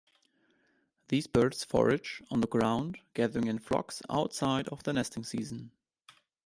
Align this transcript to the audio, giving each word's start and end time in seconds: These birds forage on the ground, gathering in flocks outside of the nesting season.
These 1.09 1.27
birds 1.27 1.63
forage 1.63 2.23
on 2.31 2.41
the 2.41 2.47
ground, 2.47 2.97
gathering 3.13 3.45
in 3.45 3.59
flocks 3.59 4.01
outside 4.09 4.67
of 4.69 4.81
the 4.81 4.93
nesting 4.93 5.23
season. 5.23 5.69